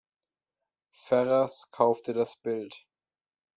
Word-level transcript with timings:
Ferrers 0.95 1.69
kaufte 1.71 2.13
das 2.13 2.35
Bild. 2.35 2.87